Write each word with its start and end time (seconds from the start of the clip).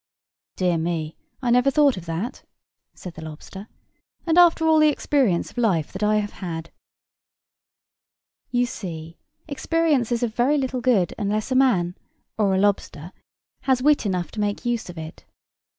"Dear 0.55 0.79
me, 0.79 1.15
I 1.43 1.51
never 1.51 1.69
thought 1.69 1.95
of 1.95 2.07
that," 2.07 2.43
said 2.95 3.13
the 3.13 3.21
lobster; 3.23 3.67
"and 4.25 4.35
after 4.35 4.65
all 4.65 4.79
the 4.79 4.89
experience 4.89 5.51
of 5.51 5.59
life 5.59 5.93
that 5.93 6.01
I 6.01 6.15
have 6.15 6.31
had!" 6.41 6.71
You 8.49 8.65
see, 8.65 9.19
experience 9.47 10.11
is 10.11 10.23
of 10.23 10.33
very 10.33 10.57
little 10.57 10.81
good 10.81 11.13
unless 11.19 11.51
a 11.51 11.55
man, 11.55 11.95
or 12.35 12.55
a 12.55 12.57
lobster, 12.57 13.11
has 13.65 13.83
wit 13.83 14.07
enough 14.07 14.31
to 14.31 14.39
make 14.41 14.65
use 14.65 14.89
of 14.89 14.97
it. 14.97 15.23